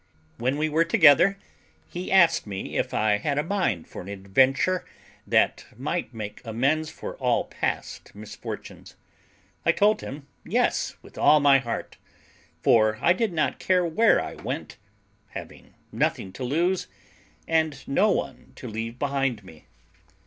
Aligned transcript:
When 0.39 0.57
we 0.57 0.67
were 0.67 0.83
together, 0.83 1.37
he 1.87 2.11
asked 2.11 2.47
me 2.47 2.75
if 2.75 2.91
I 2.91 3.17
had 3.19 3.37
a 3.37 3.43
mind 3.43 3.87
for 3.87 4.01
an 4.01 4.07
adventure 4.07 4.83
that 5.27 5.65
might 5.77 6.11
make 6.11 6.41
amends 6.43 6.89
for 6.89 7.15
all 7.17 7.43
past 7.43 8.15
misfortunes. 8.15 8.95
I 9.63 9.71
told 9.71 10.01
him, 10.01 10.25
yes, 10.43 10.95
with 11.03 11.19
all 11.19 11.39
my 11.39 11.59
heart; 11.59 11.97
for 12.63 12.97
I 12.99 13.13
did 13.13 13.31
not 13.31 13.59
care 13.59 13.85
where 13.85 14.19
I 14.19 14.33
went, 14.33 14.77
having 15.27 15.75
nothing 15.91 16.33
to 16.33 16.43
lose, 16.43 16.87
and 17.47 17.87
no 17.87 18.09
one 18.09 18.53
to 18.55 18.67
leave 18.67 18.97
behind 18.97 19.43
me. 19.43 19.67